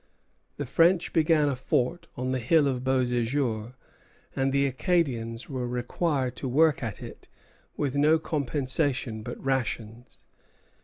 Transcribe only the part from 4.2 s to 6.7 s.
and the Acadians were required to